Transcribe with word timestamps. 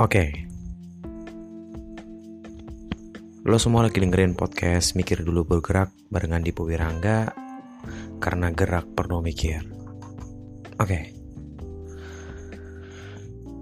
Oke. 0.00 0.48
Lo 3.44 3.60
semua 3.60 3.84
lagi 3.84 4.00
dengerin 4.00 4.32
podcast 4.32 4.96
Mikir 4.96 5.20
Dulu 5.20 5.44
Bergerak 5.44 5.92
barengan 6.08 6.40
Dipo 6.40 6.64
Wirangga 6.64 7.28
karena 8.16 8.48
gerak 8.48 8.96
perlu 8.96 9.20
mikir. 9.20 9.60
Oke. 10.80 11.12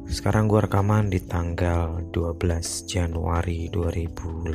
Sekarang 0.06 0.46
gue 0.46 0.62
rekaman 0.62 1.10
di 1.10 1.18
tanggal 1.26 2.06
12 2.14 2.86
Januari 2.86 3.66
2008 3.74 4.54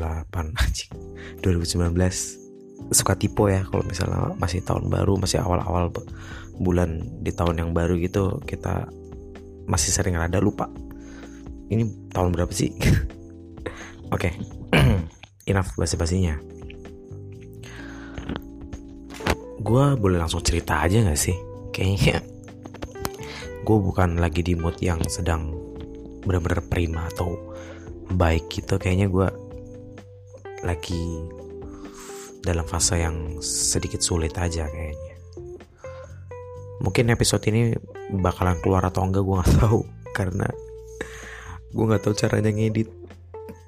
anjing. 0.64 0.96
2019 1.44 2.96
suka 2.96 3.20
tipe 3.20 3.44
ya 3.52 3.68
kalau 3.68 3.84
misalnya 3.84 4.32
masih 4.40 4.64
tahun 4.64 4.88
baru 4.88 5.20
masih 5.20 5.44
awal-awal 5.44 5.92
bulan 6.64 7.12
di 7.20 7.36
tahun 7.36 7.60
yang 7.60 7.72
baru 7.76 8.00
gitu 8.00 8.40
kita 8.48 8.88
masih 9.68 9.92
sering 9.92 10.16
rada 10.16 10.40
lupa 10.40 10.72
ini 11.74 11.84
tahun 12.14 12.32
berapa 12.34 12.54
sih? 12.54 12.72
Oke. 14.16 14.32
Okay. 14.32 14.34
enough 15.52 15.76
basi-basinya 15.76 16.54
gue 19.64 19.86
boleh 19.96 20.20
langsung 20.20 20.44
cerita 20.44 20.84
aja 20.84 21.00
gak 21.08 21.18
sih? 21.18 21.40
Kayaknya 21.72 22.20
gue 23.66 23.78
bukan 23.80 24.20
lagi 24.20 24.44
di 24.44 24.60
mood 24.60 24.76
yang 24.84 25.00
sedang 25.08 25.56
benar-benar 26.28 26.68
prima 26.68 27.08
atau 27.08 27.40
baik 28.12 28.52
gitu. 28.52 28.76
Kayaknya 28.76 29.08
gue 29.08 29.28
lagi 30.68 31.04
dalam 32.44 32.68
fase 32.68 33.00
yang 33.00 33.40
sedikit 33.40 34.04
sulit 34.04 34.36
aja 34.36 34.68
kayaknya. 34.68 35.16
Mungkin 36.84 37.16
episode 37.16 37.48
ini 37.48 37.72
bakalan 38.20 38.60
keluar 38.60 38.84
atau 38.84 39.08
enggak 39.08 39.24
gue 39.24 39.36
nggak 39.40 39.56
tahu. 39.64 39.82
Karena 40.12 40.46
gue 41.74 41.86
nggak 41.90 42.06
tahu 42.06 42.14
caranya 42.14 42.54
ngedit. 42.54 42.90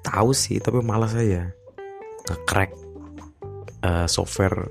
Tahu 0.06 0.30
sih 0.30 0.62
tapi 0.62 0.78
malas 0.80 1.18
aja. 1.18 1.50
Nge-crack 2.26 2.72
uh, 3.82 4.06
software 4.06 4.70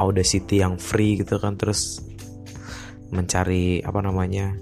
Audacity 0.00 0.64
yang 0.64 0.80
free 0.80 1.20
gitu 1.20 1.36
kan 1.36 1.60
terus 1.60 2.00
mencari 3.12 3.84
apa 3.84 4.00
namanya 4.00 4.56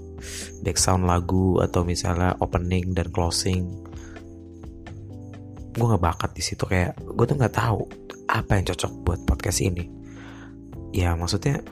background 0.59 1.07
lagu 1.07 1.63
atau 1.63 1.87
misalnya 1.87 2.35
opening 2.43 2.91
dan 2.91 3.07
closing. 3.07 3.63
Gue 5.71 5.85
nggak 5.87 6.03
bakat 6.03 6.31
di 6.35 6.43
situ 6.43 6.67
kayak 6.67 6.99
gue 6.99 7.25
tuh 7.25 7.39
nggak 7.39 7.55
tahu 7.55 7.87
apa 8.27 8.59
yang 8.59 8.67
cocok 8.67 8.91
buat 9.07 9.19
podcast 9.23 9.63
ini. 9.63 9.87
Ya 10.91 11.15
maksudnya 11.15 11.63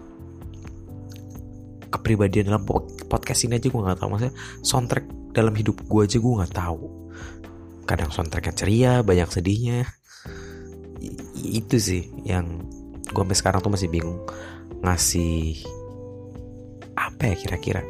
kepribadian 1.91 2.47
dalam 2.47 2.63
podcast 3.11 3.43
ini 3.43 3.59
aja 3.59 3.67
gue 3.67 3.81
nggak 3.83 3.99
tahu. 3.99 4.09
Maksudnya 4.15 4.35
soundtrack 4.63 5.26
dalam 5.37 5.53
hidup 5.53 5.85
gue 5.85 6.01
aja 6.01 6.17
gue 6.17 6.33
nggak 6.41 6.55
tahu. 6.57 7.13
Kadang 7.85 8.09
soundtracknya 8.09 8.57
ceria 8.57 8.93
banyak 9.05 9.29
sedihnya. 9.29 9.85
I 11.37 11.61
itu 11.61 11.77
sih 11.77 12.09
yang 12.25 12.65
gue 13.05 13.21
sampai 13.21 13.37
sekarang 13.37 13.59
tuh 13.61 13.69
masih 13.69 13.93
bingung. 13.93 14.17
Ngasih 14.81 15.61
apa 16.97 17.29
ya 17.29 17.35
kira-kira 17.37 17.85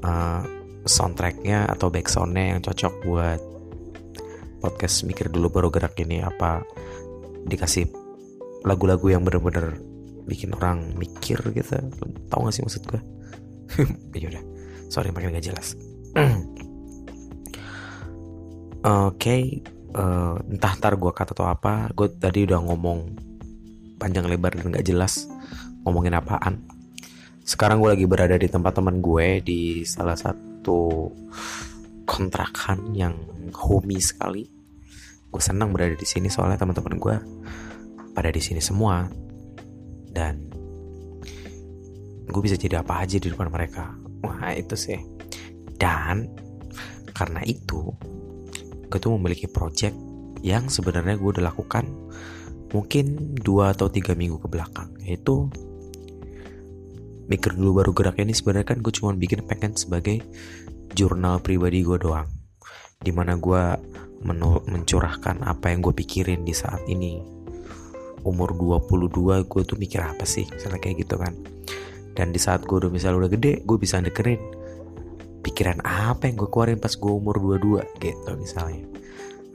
uh, 0.00 0.40
soundtracknya 0.88 1.68
atau 1.68 1.92
backsoundnya 1.92 2.56
yang 2.56 2.60
cocok 2.64 2.92
buat 3.04 3.40
podcast 4.64 5.04
mikir 5.04 5.28
dulu 5.28 5.52
baru 5.52 5.68
gerak 5.68 6.00
ini? 6.00 6.24
Apa 6.24 6.64
dikasih 7.44 7.92
lagu-lagu 8.64 9.12
yang 9.12 9.28
bener-bener 9.28 9.76
bikin 10.24 10.56
orang 10.56 10.96
mikir 10.96 11.36
gitu? 11.52 11.76
Tau 12.32 12.48
gak 12.48 12.56
sih 12.56 12.64
maksud 12.64 12.82
gue 12.88 13.00
ya 14.20 14.28
udah 14.32 14.44
sorry 14.88 15.12
makin 15.12 15.36
gak 15.36 15.52
jelas 15.52 15.76
oke 18.88 19.20
okay, 19.20 19.60
uh, 19.92 20.40
eh, 20.40 20.54
entah 20.56 20.72
ntar 20.80 20.96
gue 20.96 21.12
kata 21.12 21.36
atau 21.36 21.44
apa 21.44 21.92
gue 21.92 22.08
tadi 22.16 22.48
udah 22.48 22.56
ngomong 22.64 22.98
panjang 24.00 24.24
lebar 24.24 24.56
dan 24.56 24.72
gak 24.72 24.86
jelas 24.86 25.28
ngomongin 25.84 26.16
apaan. 26.16 26.64
Sekarang 27.44 27.80
gue 27.80 27.90
lagi 27.92 28.06
berada 28.08 28.36
di 28.36 28.48
tempat 28.48 28.76
teman 28.76 29.00
gue 29.00 29.40
di 29.40 29.82
salah 29.84 30.16
satu 30.16 31.10
kontrakan 32.04 32.92
yang 32.96 33.16
homey 33.52 34.00
sekali. 34.00 34.48
Gue 35.28 35.42
senang 35.44 35.72
berada 35.72 35.96
di 35.96 36.08
sini 36.08 36.32
soalnya 36.32 36.60
teman-teman 36.60 36.96
gue 36.96 37.16
pada 38.12 38.28
di 38.32 38.40
sini 38.40 38.60
semua. 38.60 39.08
Dan 40.08 40.48
gue 42.28 42.40
bisa 42.44 42.56
jadi 42.56 42.84
apa 42.84 43.00
aja 43.04 43.16
di 43.16 43.28
depan 43.32 43.48
mereka. 43.48 43.96
Wah 44.24 44.52
itu 44.52 44.76
sih. 44.76 45.00
Dan 45.80 46.28
karena 47.16 47.40
itu 47.48 47.90
gue 48.88 48.98
tuh 48.98 49.12
memiliki 49.16 49.46
project 49.46 49.94
yang 50.40 50.72
sebenarnya 50.72 51.20
gue 51.20 51.28
udah 51.38 51.44
lakukan 51.52 51.84
mungkin 52.72 53.36
dua 53.36 53.72
atau 53.72 53.88
tiga 53.88 54.12
minggu 54.12 54.40
ke 54.40 54.48
belakang. 54.48 54.92
Yaitu 55.04 55.48
mikir 57.28 57.52
dulu 57.52 57.84
baru 57.84 57.92
gerak 57.92 58.16
ini 58.20 58.32
sebenarnya 58.32 58.72
kan 58.72 58.78
gue 58.80 58.92
cuma 58.92 59.12
bikin 59.12 59.44
pengen 59.44 59.76
sebagai 59.76 60.24
jurnal 60.96 61.44
pribadi 61.44 61.84
gue 61.84 62.00
doang 62.00 62.24
di 62.98 63.12
mana 63.12 63.36
gue 63.36 63.62
mencurahkan 64.66 65.46
apa 65.46 65.70
yang 65.70 65.84
gue 65.84 65.94
pikirin 65.94 66.42
di 66.42 66.56
saat 66.56 66.82
ini. 66.90 67.22
Umur 68.26 68.50
22 68.56 69.46
gue 69.46 69.62
tuh 69.62 69.78
mikir 69.78 70.02
apa 70.02 70.26
sih? 70.26 70.48
Misalnya 70.50 70.82
kayak 70.82 71.06
gitu 71.06 71.16
kan. 71.20 71.38
Dan 72.18 72.34
di 72.34 72.40
saat 72.42 72.66
gue 72.66 72.76
udah 72.82 72.90
misalnya 72.90 73.24
udah 73.24 73.30
gede 73.30 73.62
gue 73.62 73.78
bisa 73.78 74.02
dengerin 74.02 74.57
pikiran 75.48 75.80
apa 75.80 76.28
yang 76.28 76.36
gue 76.36 76.48
keluarin 76.52 76.76
pas 76.76 76.92
gue 76.92 77.08
umur 77.08 77.40
22 77.40 78.04
gitu 78.04 78.30
misalnya. 78.36 78.84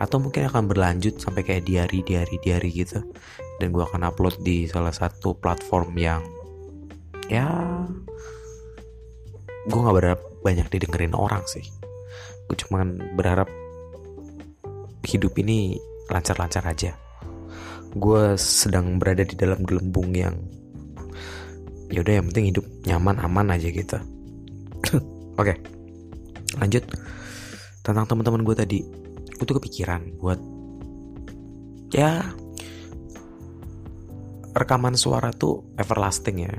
Atau 0.01 0.17
mungkin 0.17 0.49
akan 0.49 0.65
berlanjut 0.65 1.21
sampai 1.21 1.45
kayak 1.45 1.69
diary 1.69 2.01
diary 2.01 2.41
diary 2.41 2.73
gitu. 2.73 3.05
Dan 3.61 3.69
gue 3.69 3.83
akan 3.85 4.09
upload 4.09 4.41
di 4.41 4.65
salah 4.65 4.89
satu 4.89 5.37
platform 5.37 5.93
yang 5.93 6.25
ya 7.29 7.45
gue 9.69 9.79
nggak 9.79 9.95
berharap 9.95 10.21
banyak 10.41 10.67
didengerin 10.73 11.13
orang 11.13 11.45
sih. 11.45 11.63
Gue 12.49 12.57
cuman 12.57 13.13
berharap 13.13 13.47
hidup 15.05 15.37
ini 15.37 15.77
lancar-lancar 16.09 16.65
aja. 16.65 16.97
Gue 17.93 18.33
sedang 18.41 18.97
berada 18.97 19.21
di 19.21 19.37
dalam 19.37 19.61
gelembung 19.61 20.09
yang 20.17 20.41
yaudah 21.93 22.17
yang 22.17 22.25
penting 22.33 22.49
hidup 22.49 22.65
nyaman 22.89 23.21
aman 23.21 23.53
aja 23.53 23.69
gitu. 23.69 23.97
Oke. 25.37 25.53
okay. 25.53 25.72
Lanjut. 26.57 26.83
Tentang 27.83 28.05
teman-teman 28.07 28.41
gue 28.45 28.55
tadi. 28.55 28.79
Gue 29.33 29.45
tuh 29.45 29.57
kepikiran 29.59 30.19
buat 30.21 30.39
ya 31.93 32.25
rekaman 34.53 34.93
suara 34.97 35.33
tuh 35.33 35.65
everlasting 35.77 36.45
ya. 36.45 36.53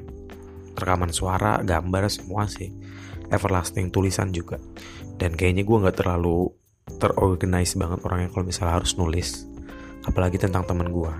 Rekaman 0.74 1.14
suara 1.14 1.62
gambar 1.62 2.10
semua 2.10 2.50
sih. 2.50 2.74
Everlasting 3.30 3.94
tulisan 3.94 4.34
juga. 4.34 4.58
Dan 5.14 5.38
kayaknya 5.38 5.62
gue 5.62 5.76
nggak 5.86 6.02
terlalu 6.02 6.50
terorganize 6.98 7.78
banget 7.78 8.02
orangnya 8.02 8.28
kalau 8.34 8.44
misalnya 8.44 8.82
harus 8.82 8.98
nulis. 8.98 9.46
Apalagi 10.04 10.36
tentang 10.36 10.66
teman 10.66 10.90
gue 10.90 11.12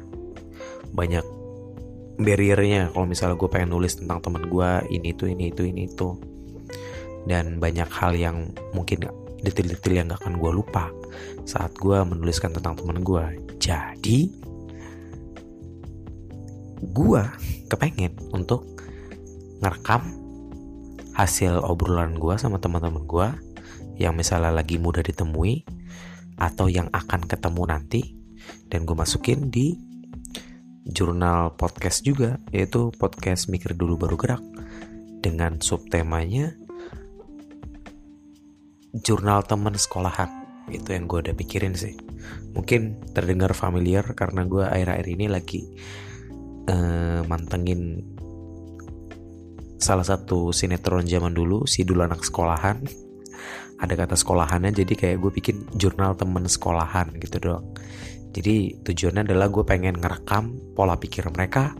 banyak 0.92 1.24
barriernya. 2.18 2.90
Kalau 2.90 3.06
misalnya 3.06 3.38
gue 3.38 3.48
pengen 3.48 3.70
nulis 3.72 3.94
tentang 3.96 4.20
teman 4.20 4.50
gue 4.50 4.70
ini 4.90 5.14
itu 5.14 5.30
ini 5.30 5.54
itu 5.54 5.62
ini 5.64 5.86
itu 5.88 6.33
dan 7.24 7.58
banyak 7.58 7.88
hal 7.88 8.12
yang 8.12 8.52
mungkin 8.76 9.08
detail-detail 9.44 9.94
yang 9.94 10.06
gak 10.12 10.24
akan 10.24 10.40
gue 10.40 10.50
lupa 10.52 10.88
saat 11.44 11.72
gue 11.76 11.98
menuliskan 12.04 12.52
tentang 12.56 12.76
teman 12.80 13.04
gue 13.04 13.24
jadi 13.60 14.20
gue 16.84 17.22
kepengen 17.68 18.12
untuk 18.32 18.64
ngerekam 19.64 20.04
hasil 21.14 21.62
obrolan 21.62 22.18
gue 22.18 22.34
sama 22.36 22.58
teman-teman 22.58 23.04
gue 23.06 23.28
yang 24.00 24.18
misalnya 24.18 24.50
lagi 24.50 24.76
mudah 24.76 25.00
ditemui 25.00 25.62
atau 26.34 26.66
yang 26.66 26.90
akan 26.90 27.22
ketemu 27.24 27.62
nanti 27.70 28.02
dan 28.66 28.82
gue 28.82 28.96
masukin 28.98 29.48
di 29.48 29.78
jurnal 30.84 31.54
podcast 31.56 32.04
juga 32.04 32.36
yaitu 32.50 32.90
podcast 32.98 33.48
mikir 33.48 33.72
dulu 33.78 33.96
baru 33.96 34.16
gerak 34.18 34.42
dengan 35.24 35.62
subtemanya 35.62 36.52
jurnal 39.02 39.42
teman 39.42 39.74
sekolahan. 39.74 40.30
Itu 40.70 40.94
yang 40.94 41.10
gue 41.10 41.26
udah 41.26 41.34
pikirin 41.34 41.74
sih. 41.74 41.98
Mungkin 42.54 43.12
terdengar 43.12 43.52
familiar 43.52 44.06
karena 44.14 44.46
gue 44.46 44.64
akhir-akhir 44.64 45.06
ini 45.10 45.26
lagi 45.28 45.60
uh, 46.70 47.26
mantengin 47.26 48.00
salah 49.82 50.06
satu 50.06 50.54
sinetron 50.54 51.04
zaman 51.04 51.34
dulu 51.34 51.66
si 51.66 51.82
dulu 51.82 52.06
anak 52.06 52.22
sekolahan. 52.22 52.80
Ada 53.82 54.06
kata 54.06 54.14
sekolahannya 54.14 54.70
jadi 54.70 54.94
kayak 54.94 55.18
gue 55.18 55.32
bikin 55.34 55.56
jurnal 55.76 56.14
temen 56.14 56.46
sekolahan 56.46 57.10
gitu 57.18 57.36
dong 57.42 57.74
jadi 58.34 58.82
tujuannya 58.82 59.30
adalah 59.30 59.46
gue 59.46 59.62
pengen 59.62 59.94
ngerekam 59.94 60.74
pola 60.74 60.98
pikir 60.98 61.30
mereka. 61.30 61.70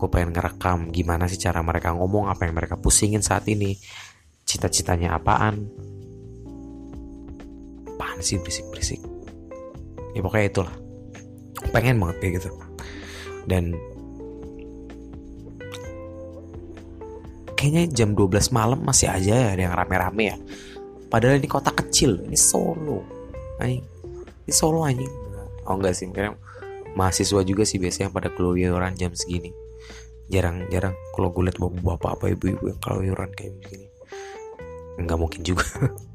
Gue 0.00 0.08
pengen 0.08 0.32
ngerekam 0.32 0.88
gimana 0.88 1.28
sih 1.28 1.36
cara 1.36 1.60
mereka 1.60 1.92
ngomong 1.92 2.32
apa 2.32 2.48
yang 2.48 2.56
mereka 2.56 2.80
pusingin 2.80 3.20
saat 3.20 3.44
ini 3.52 3.76
cita-citanya 4.48 5.20
apaan 5.20 5.68
apaan 8.00 8.24
sih 8.24 8.40
berisik-berisik? 8.40 9.04
Ya 10.16 10.24
pokoknya 10.24 10.48
itulah. 10.48 10.74
Pengen 11.68 12.00
banget 12.00 12.16
kayak 12.24 12.32
gitu. 12.40 12.48
Dan 13.44 13.76
kayaknya 17.60 17.92
jam 17.92 18.16
12 18.16 18.56
malam 18.56 18.80
masih 18.80 19.12
aja 19.12 19.36
ya 19.36 19.48
ada 19.52 19.60
yang 19.68 19.76
rame-rame 19.76 20.32
ya. 20.32 20.36
Padahal 21.12 21.36
ini 21.36 21.44
kota 21.44 21.76
kecil 21.76 22.24
ini 22.24 22.40
Solo. 22.40 23.04
Anjing. 23.60 23.84
Ini 24.48 24.52
Solo 24.56 24.80
anjing. 24.80 25.12
Oh 25.68 25.76
enggak 25.76 25.92
sih 25.92 26.08
mungkin 26.08 26.40
mahasiswa 26.96 27.44
juga 27.44 27.68
sih 27.68 27.76
biasanya 27.76 28.08
pada 28.08 28.32
keluyuran 28.32 28.96
jam 28.96 29.12
segini. 29.12 29.52
Jarang-jarang 30.32 30.96
kalau 31.12 31.28
gue 31.36 31.52
liat 31.52 31.60
bapak-bapak 31.60 32.10
apa 32.16 32.24
ibu-ibu 32.32 32.64
yang 32.72 32.80
keluyuran 32.80 33.28
kayak 33.36 33.60
begini 33.60 33.89
nggak 34.98 35.18
mungkin 35.20 35.40
juga. 35.46 35.66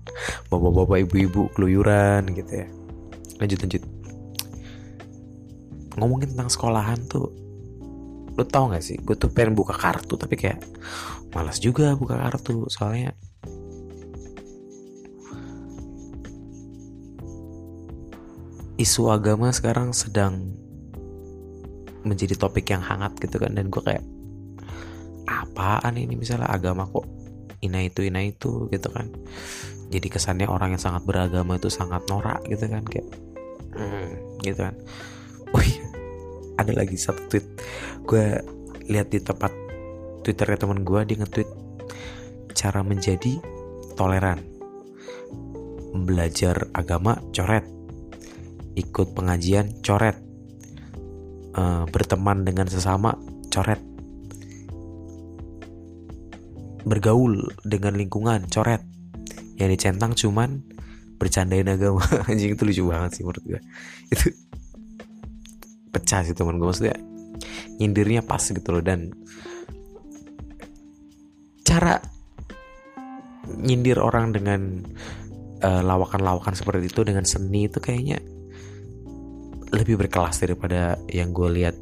Bapak-bapak 0.50 1.07
ibu-ibu 1.07 1.51
keluyuran 1.56 2.27
gitu 2.36 2.51
ya. 2.51 2.68
Lanjut 3.39 3.60
lanjut. 3.63 3.83
Ngomongin 5.95 6.36
tentang 6.36 6.50
sekolahan 6.51 7.00
tuh 7.07 7.31
lo 8.36 8.44
tau 8.44 8.68
gak 8.68 8.83
sih? 8.83 9.00
Gue 9.00 9.16
tuh 9.16 9.31
pengen 9.31 9.56
buka 9.56 9.72
kartu 9.72 10.19
tapi 10.19 10.36
kayak 10.36 10.60
malas 11.31 11.60
juga 11.63 11.95
buka 11.95 12.19
kartu. 12.19 12.68
Soalnya 12.68 13.16
isu 18.75 19.07
agama 19.07 19.56
sekarang 19.56 19.95
sedang 19.95 20.51
menjadi 22.04 22.36
topik 22.36 22.68
yang 22.69 22.83
hangat 22.83 23.16
gitu 23.24 23.39
kan. 23.39 23.56
Dan 23.56 23.72
gue 23.72 23.80
kayak 23.80 24.04
apaan 25.25 25.95
ini 25.95 26.19
misalnya 26.19 26.51
agama 26.51 26.86
kok 26.86 27.25
ina 27.61 27.83
itu 27.83 28.03
ina 28.03 28.23
itu 28.23 28.67
gitu 28.71 28.87
kan. 28.91 29.11
Jadi 29.93 30.07
kesannya 30.09 30.49
orang 30.49 30.75
yang 30.75 30.81
sangat 30.81 31.05
beragama 31.05 31.55
itu 31.55 31.69
sangat 31.69 32.03
norak 32.09 32.41
gitu 32.49 32.65
kan 32.67 32.83
kayak. 32.83 33.07
Hmm, 33.75 34.39
gitu 34.41 34.59
kan. 34.65 34.75
Oh 35.53 35.61
iya 35.61 35.85
ada 36.55 36.71
lagi 36.71 36.95
satu 36.95 37.27
tweet. 37.27 37.45
Gue 38.07 38.39
lihat 38.87 39.11
di 39.11 39.19
tempat 39.19 39.51
twitternya 40.23 40.57
teman 40.57 40.81
gue 40.81 40.99
dia 41.05 41.17
nge-tweet 41.21 41.49
cara 42.55 42.81
menjadi 42.81 43.39
toleran. 43.99 44.41
Belajar 45.95 46.67
agama 46.75 47.19
coret. 47.31 47.67
Ikut 48.75 49.15
pengajian 49.15 49.79
coret. 49.83 50.19
Uh, 51.55 51.87
berteman 51.87 52.43
dengan 52.43 52.67
sesama 52.67 53.15
coret 53.47 53.79
bergaul 56.85 57.49
dengan 57.65 57.97
lingkungan 57.97 58.47
coret. 58.47 58.85
Yang 59.57 59.69
dicentang 59.75 60.13
cuman 60.13 60.63
bercandain 61.17 61.67
agama. 61.67 62.05
Anjing 62.29 62.55
itu 62.55 62.63
lucu 62.63 62.83
banget 62.87 63.19
sih 63.19 63.23
menurut 63.25 63.43
gue 63.43 63.61
itu 64.13 64.29
pecah 65.89 66.21
sih 66.27 66.35
teman 66.35 66.59
gue 66.59 66.67
maksudnya 66.67 66.99
nyindirnya 67.79 68.21
pas 68.23 68.43
gitu 68.43 68.67
loh 68.71 68.83
dan 68.83 69.15
cara 71.63 72.03
nyindir 73.47 73.99
orang 74.03 74.35
dengan 74.35 74.83
uh, 75.63 75.81
lawakan-lawakan 75.81 76.51
seperti 76.51 76.91
itu 76.91 77.01
dengan 77.07 77.23
seni 77.23 77.71
itu 77.71 77.79
kayaknya 77.79 78.19
lebih 79.71 79.99
berkelas 79.99 80.43
daripada 80.43 80.99
yang 81.11 81.31
gue 81.31 81.49
lihat 81.63 81.75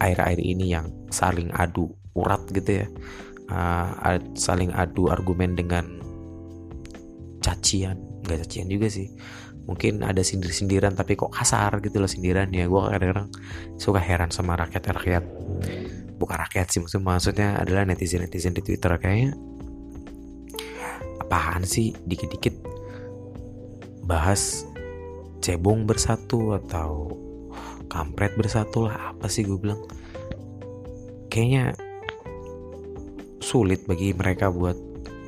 air-air 0.00 0.40
ini 0.40 0.72
yang 0.74 0.90
saling 1.12 1.52
adu 1.54 1.92
urat 2.12 2.44
gitu 2.50 2.84
ya 2.84 2.86
uh, 3.50 4.18
saling 4.36 4.70
adu 4.74 5.08
argumen 5.08 5.56
dengan 5.56 6.02
cacian. 7.42 7.98
Nggak 8.22 8.46
cacian 8.46 8.66
juga 8.70 8.86
sih. 8.92 9.10
Mungkin 9.62 10.02
ada 10.02 10.26
sindir-sindiran 10.26 10.98
tapi 10.98 11.14
kok 11.14 11.30
kasar 11.30 11.78
gitu 11.82 12.02
loh 12.02 12.10
sindiran 12.10 12.50
ya 12.50 12.66
gue 12.66 12.82
kadang-kadang 12.82 13.30
suka 13.78 14.02
heran 14.02 14.30
sama 14.34 14.58
rakyat-rakyat. 14.58 15.22
Bukan 16.18 16.36
rakyat 16.38 16.70
sih 16.70 16.78
maksudnya 16.82 17.06
maksudnya 17.06 17.48
adalah 17.58 17.86
netizen-netizen 17.86 18.54
di 18.54 18.62
Twitter. 18.62 18.90
Kayaknya 18.98 19.38
apaan 21.22 21.62
sih? 21.62 21.94
Dikit-dikit 21.94 22.58
bahas 24.02 24.66
cebong 25.42 25.86
bersatu 25.86 26.58
atau 26.58 27.14
kampret 27.86 28.34
bersatu 28.34 28.90
lah. 28.90 29.14
Apa 29.14 29.30
sih 29.30 29.46
gue 29.46 29.58
bilang? 29.58 29.78
Kayaknya 31.30 31.78
sulit 33.52 33.84
bagi 33.84 34.16
mereka 34.16 34.48
buat 34.48 34.74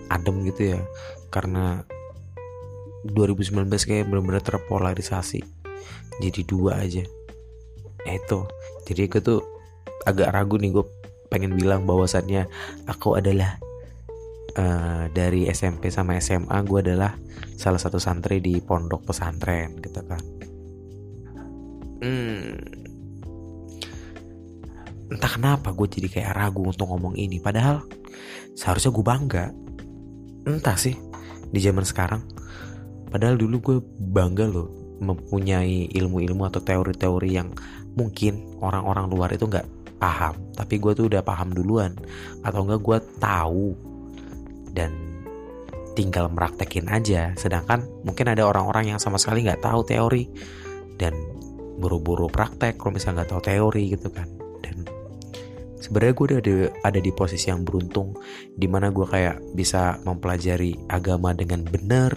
adem 0.08 0.48
gitu 0.48 0.72
ya. 0.76 0.80
Karena 1.28 1.84
2019 3.04 3.68
kayak 3.84 4.08
benar-benar 4.08 4.40
terpolarisasi. 4.40 5.44
Jadi 6.24 6.40
dua 6.48 6.80
aja. 6.80 7.04
Ya 8.08 8.12
itu. 8.16 8.48
Jadi 8.88 9.00
gue 9.12 9.20
tuh 9.20 9.40
agak 10.08 10.32
ragu 10.32 10.56
nih 10.56 10.72
gue 10.72 10.84
pengen 11.28 11.52
bilang 11.52 11.84
bahwasannya 11.84 12.48
aku 12.88 13.20
adalah 13.20 13.60
uh, 14.56 15.04
dari 15.12 15.48
SMP 15.50 15.92
sama 15.92 16.16
SMA 16.20 16.64
gue 16.64 16.80
adalah 16.80 17.16
salah 17.58 17.80
satu 17.80 18.00
santri 18.00 18.40
di 18.40 18.60
pondok 18.60 19.08
pesantren 19.12 19.76
gitu 19.80 20.00
kan. 20.04 20.22
Hmm, 22.04 22.60
entah 25.08 25.32
kenapa 25.32 25.72
gue 25.72 25.88
jadi 25.88 26.08
kayak 26.10 26.32
ragu 26.36 26.62
untuk 26.68 26.88
ngomong 26.88 27.16
ini. 27.16 27.40
Padahal 27.40 27.84
seharusnya 28.54 28.90
gue 28.94 29.04
bangga 29.04 29.44
entah 30.44 30.76
sih 30.76 30.94
di 31.50 31.60
zaman 31.62 31.86
sekarang 31.86 32.22
Padahal 33.14 33.38
dulu 33.38 33.56
gue 33.62 33.76
bangga 34.10 34.50
loh 34.50 34.98
mempunyai 34.98 35.86
ilmu-ilmu 35.86 36.50
atau 36.50 36.58
teori-teori 36.58 37.30
yang 37.30 37.46
mungkin 37.94 38.58
orang-orang 38.58 39.06
luar 39.06 39.30
itu 39.30 39.46
nggak 39.46 39.94
paham. 40.02 40.34
Tapi 40.50 40.82
gue 40.82 40.92
tuh 40.98 41.06
udah 41.06 41.22
paham 41.22 41.54
duluan. 41.54 41.94
Atau 42.42 42.66
enggak 42.66 42.82
gue 42.82 42.98
tahu 43.22 43.66
dan 44.74 44.90
tinggal 45.94 46.26
meraktekin 46.26 46.90
aja. 46.90 47.30
Sedangkan 47.38 47.86
mungkin 48.02 48.34
ada 48.34 48.50
orang-orang 48.50 48.90
yang 48.90 48.98
sama 48.98 49.14
sekali 49.22 49.46
nggak 49.46 49.62
tahu 49.62 49.86
teori 49.86 50.26
dan 50.98 51.14
buru-buru 51.78 52.26
praktek 52.26 52.82
kalau 52.82 52.98
misalnya 52.98 53.22
nggak 53.22 53.30
tahu 53.30 53.42
teori 53.46 53.94
gitu 53.94 54.10
kan. 54.10 54.26
Sebenarnya 55.84 56.16
gue 56.16 56.24
udah 56.24 56.40
ada, 56.40 56.56
ada 56.80 56.96
di 57.04 57.12
posisi 57.12 57.52
yang 57.52 57.60
beruntung 57.60 58.16
di 58.56 58.64
mana 58.64 58.88
gue 58.88 59.04
kayak 59.04 59.52
bisa 59.52 60.00
mempelajari 60.08 60.80
agama 60.88 61.36
dengan 61.36 61.60
benar 61.60 62.16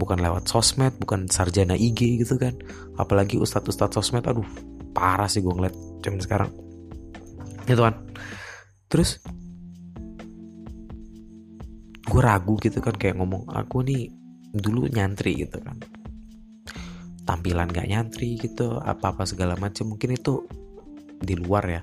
bukan 0.00 0.16
lewat 0.16 0.48
sosmed 0.48 0.96
bukan 0.96 1.28
sarjana 1.28 1.76
IG 1.76 2.24
gitu 2.24 2.40
kan. 2.40 2.56
Apalagi 2.96 3.36
ustadz 3.36 3.68
ustadz 3.68 4.00
sosmed 4.00 4.24
aduh 4.24 4.48
parah 4.96 5.28
sih 5.28 5.44
gue 5.44 5.52
ngeliat 5.52 5.76
zaman 6.00 6.24
sekarang. 6.24 6.50
Gitu 7.68 7.84
kan. 7.84 8.00
Terus 8.88 9.20
gue 12.08 12.22
ragu 12.24 12.56
gitu 12.64 12.80
kan 12.80 12.96
kayak 12.96 13.20
ngomong 13.20 13.44
aku 13.52 13.84
nih 13.84 14.08
dulu 14.56 14.88
nyantri 14.88 15.36
gitu 15.36 15.60
kan. 15.60 15.76
Tampilan 17.28 17.68
gak 17.68 17.92
nyantri 17.92 18.40
gitu 18.40 18.80
apa 18.80 19.12
apa 19.12 19.28
segala 19.28 19.52
macam 19.60 19.92
mungkin 19.92 20.16
itu 20.16 20.48
di 21.20 21.36
luar 21.36 21.64
ya 21.68 21.82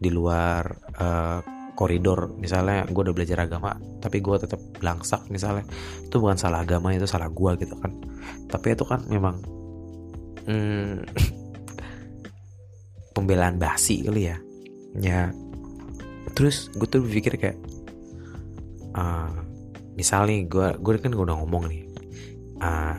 di 0.00 0.08
luar 0.08 0.64
uh, 0.96 1.40
koridor. 1.76 2.32
Misalnya 2.40 2.88
gue 2.88 3.02
udah 3.04 3.14
belajar 3.14 3.44
agama 3.44 3.76
tapi 4.00 4.24
gue 4.24 4.36
tetap 4.40 4.60
belangsak 4.80 5.28
misalnya. 5.28 5.68
Itu 6.08 6.18
bukan 6.18 6.40
salah 6.40 6.64
agama 6.64 6.96
itu 6.96 7.04
salah 7.04 7.28
gue 7.28 7.52
gitu 7.60 7.76
kan. 7.76 7.92
Tapi 8.48 8.66
itu 8.72 8.84
kan 8.88 9.04
memang 9.06 9.36
hmm, 10.48 11.04
pembelaan 13.14 13.60
basi 13.60 14.02
kali 14.08 14.32
ya. 14.32 14.36
Ya 14.96 15.30
terus 16.34 16.70
gue 16.72 16.88
tuh 16.88 17.02
berpikir 17.04 17.36
kayak 17.36 17.58
uh, 18.94 19.30
misalnya 19.98 20.46
gue 20.46 20.68
gue 20.80 20.92
kan 20.96 21.12
gue 21.12 21.24
udah 21.24 21.36
ngomong 21.42 21.64
nih 21.68 21.84
uh, 22.62 22.96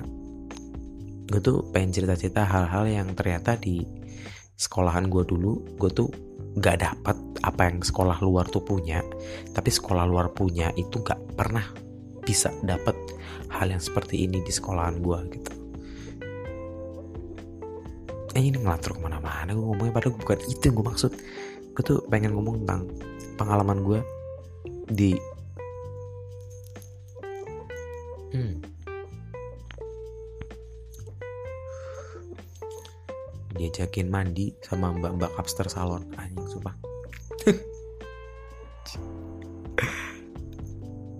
gue 1.32 1.42
tuh 1.42 1.66
pengen 1.72 1.96
cerita-cerita 1.96 2.44
hal-hal 2.44 2.86
yang 2.86 3.08
ternyata 3.16 3.56
di 3.56 3.82
sekolahan 4.60 5.08
gue 5.08 5.24
dulu 5.26 5.64
gue 5.80 5.90
tuh 5.90 6.10
gak 6.60 6.84
dapat 6.84 7.18
apa 7.42 7.62
yang 7.72 7.80
sekolah 7.80 8.20
luar 8.20 8.48
tuh 8.50 8.64
punya. 8.64 9.00
Tapi 9.56 9.70
sekolah 9.72 10.04
luar 10.04 10.34
punya 10.36 10.74
itu 10.76 11.00
gak 11.00 11.38
pernah 11.38 11.64
bisa 12.22 12.52
dapat 12.62 12.94
hal 13.52 13.72
yang 13.72 13.82
seperti 13.84 14.28
ini 14.28 14.44
di 14.44 14.52
sekolahan 14.52 15.00
gue 15.00 15.20
gitu. 15.36 15.52
Eh 18.32 18.44
ini 18.48 18.56
ngelantur 18.56 18.96
ke 18.96 19.02
mana-mana 19.04 19.52
gue 19.52 19.60
ngomongnya 19.60 19.92
padahal 19.92 20.16
bukan 20.16 20.40
itu 20.48 20.62
yang 20.72 20.76
gue 20.80 20.88
maksud. 20.88 21.12
Gue 21.72 21.84
tuh 21.84 22.00
pengen 22.08 22.36
ngomong 22.36 22.64
tentang 22.64 22.88
pengalaman 23.36 23.84
gue 23.84 24.00
di 24.92 25.16
diajakin 33.82 34.14
mandi 34.14 34.54
sama 34.62 34.94
mbak-mbak 34.94 35.34
kapster 35.42 35.66
salon. 35.66 36.06
Anjing 36.22 36.46
sumpah. 36.46 36.78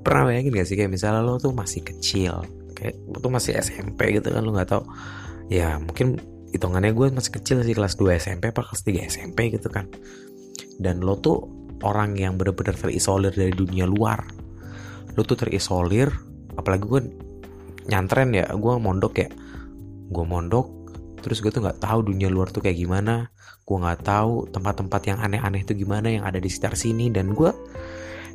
Pernah 0.06 0.30
bayangin 0.30 0.54
gak 0.54 0.70
sih 0.70 0.78
kayak 0.78 0.94
misalnya 0.94 1.26
lo 1.26 1.42
tuh 1.42 1.58
masih 1.58 1.82
kecil 1.82 2.46
kayak 2.78 3.02
itu 3.02 3.28
masih 3.30 3.58
SMP 3.58 4.14
gitu 4.14 4.30
kan 4.34 4.42
lu 4.42 4.58
nggak 4.58 4.74
tahu 4.74 4.82
ya 5.54 5.78
mungkin 5.78 6.18
hitungannya 6.50 6.98
gue 6.98 7.14
masih 7.14 7.38
kecil 7.38 7.62
sih 7.62 7.78
kelas 7.78 7.94
2 8.02 8.18
SMP 8.18 8.50
apa 8.50 8.66
kelas 8.66 8.82
3 8.86 9.10
SMP 9.10 9.50
gitu 9.54 9.70
kan. 9.74 9.90
Dan 10.78 11.02
lo 11.02 11.18
tuh 11.18 11.50
orang 11.82 12.14
yang 12.14 12.38
bener-bener 12.38 12.78
terisolir 12.78 13.34
dari 13.34 13.54
dunia 13.54 13.90
luar. 13.90 14.22
Lo 15.18 15.26
tuh 15.26 15.38
terisolir 15.38 16.14
apalagi 16.54 16.86
gue 16.86 17.02
nyantren 17.90 18.38
ya 18.38 18.46
gue 18.54 18.74
mondok 18.78 19.14
ya. 19.18 19.30
Gue 20.14 20.26
mondok 20.26 20.81
terus 21.22 21.40
gue 21.40 21.54
tuh 21.54 21.62
nggak 21.62 21.80
tahu 21.80 22.12
dunia 22.12 22.28
luar 22.28 22.50
tuh 22.50 22.66
kayak 22.66 22.78
gimana. 22.82 23.30
Gue 23.64 23.78
nggak 23.78 24.02
tahu 24.04 24.50
tempat-tempat 24.50 25.02
yang 25.08 25.20
aneh-aneh 25.22 25.62
itu 25.64 25.78
gimana 25.78 26.10
yang 26.10 26.26
ada 26.26 26.42
di 26.42 26.50
sekitar 26.50 26.74
sini. 26.76 27.14
Dan 27.14 27.32
gue 27.32 27.54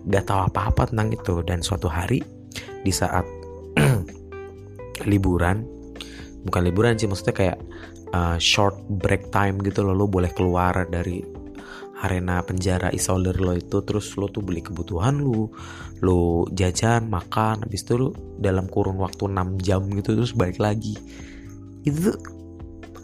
nggak 0.06 0.24
tahu 0.24 0.40
apa-apa 0.48 0.94
tentang 0.94 1.12
itu. 1.12 1.42
Dan 1.42 1.60
suatu 1.60 1.90
hari 1.90 2.22
di 2.56 2.92
saat 2.94 3.26
liburan 5.10 5.66
bukan 6.46 6.62
liburan 6.62 6.94
sih 6.94 7.10
maksudnya 7.10 7.34
kayak 7.34 7.58
uh, 8.14 8.38
short 8.38 8.78
break 8.86 9.28
time 9.34 9.58
gitu 9.60 9.82
loh. 9.82 9.92
Lo 9.92 10.06
boleh 10.06 10.30
keluar 10.30 10.86
dari 10.86 11.20
arena 12.06 12.44
penjara 12.44 12.92
isolir 12.94 13.36
lo 13.40 13.52
itu. 13.56 13.82
Terus 13.82 14.14
lo 14.14 14.30
tuh 14.30 14.46
beli 14.46 14.62
kebutuhan 14.62 15.20
lo. 15.20 15.50
Lo 16.04 16.46
jajan 16.54 17.08
makan 17.08 17.66
habis 17.66 17.82
itu 17.82 17.98
lo 17.98 18.08
dalam 18.36 18.68
kurun 18.68 19.00
waktu 19.00 19.32
6 19.32 19.64
jam 19.64 19.82
gitu 19.90 20.14
terus 20.16 20.32
balik 20.36 20.62
lagi. 20.62 20.94
Itu 21.86 22.14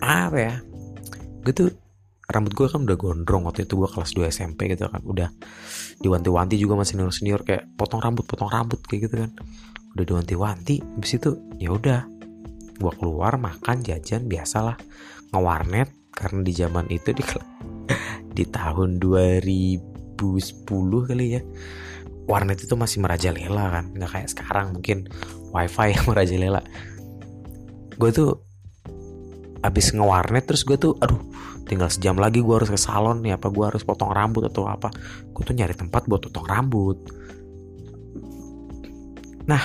apa 0.02 0.38
ya? 0.38 0.54
Gue 1.46 1.54
tuh 1.54 1.68
rambut 2.26 2.52
gue 2.56 2.66
kan 2.66 2.82
udah 2.82 2.96
gondrong 2.98 3.46
waktu 3.46 3.68
itu 3.68 3.78
gue 3.78 3.88
kelas 3.88 4.12
2 4.18 4.26
SMP 4.34 4.74
gitu 4.74 4.90
kan. 4.90 5.02
Udah 5.06 5.28
diwanti-wanti 6.02 6.58
juga 6.58 6.74
masih 6.74 6.98
senior 6.98 7.14
senior 7.14 7.40
kayak 7.46 7.70
potong 7.78 8.02
rambut 8.02 8.26
potong 8.26 8.50
rambut 8.50 8.82
kayak 8.82 9.08
gitu 9.08 9.14
kan. 9.26 9.30
Udah 9.94 10.04
diwanti-wanti 10.04 10.82
habis 10.82 11.12
itu 11.14 11.38
ya 11.62 11.70
udah 11.70 12.00
gue 12.82 12.92
keluar 12.98 13.38
makan 13.38 13.86
jajan 13.86 14.26
biasalah. 14.26 14.74
Ngewarnet 15.32 15.88
karena 16.12 16.40
di 16.44 16.52
zaman 16.52 16.86
itu 16.90 17.14
di 17.14 17.24
di 18.36 18.44
tahun 18.50 19.00
2010 19.00 19.78
kali 21.08 21.26
ya 21.38 21.42
warnet 22.26 22.62
itu 22.62 22.74
masih 22.78 23.02
merajalela 23.02 23.64
kan. 23.70 23.84
Nggak 23.94 24.10
kayak 24.10 24.28
sekarang 24.30 24.66
mungkin 24.74 25.08
wifi 25.50 25.94
yang 25.94 26.04
merajalela. 26.10 26.60
Gue 27.98 28.10
tuh 28.10 28.51
abis 29.62 29.94
ngewarnet 29.94 30.44
terus 30.44 30.66
gue 30.66 30.74
tuh 30.74 30.98
aduh 30.98 31.22
tinggal 31.64 31.86
sejam 31.86 32.18
lagi 32.18 32.42
gue 32.42 32.54
harus 32.54 32.68
ke 32.68 32.78
salon 32.78 33.22
nih 33.22 33.38
apa 33.38 33.46
gue 33.48 33.64
harus 33.64 33.86
potong 33.86 34.10
rambut 34.10 34.46
atau 34.50 34.66
apa. 34.66 34.90
Gue 35.30 35.42
tuh 35.46 35.54
nyari 35.54 35.72
tempat 35.78 36.04
buat 36.10 36.22
potong 36.26 36.46
rambut. 36.46 36.98
Nah 39.46 39.62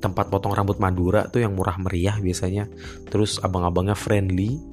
tempat 0.00 0.32
potong 0.32 0.56
rambut 0.56 0.80
Madura 0.80 1.28
tuh 1.28 1.44
yang 1.44 1.52
murah 1.58 1.76
meriah 1.76 2.16
biasanya. 2.16 2.70
Terus 3.10 3.42
abang-abangnya 3.42 3.98
friendly 3.98 4.70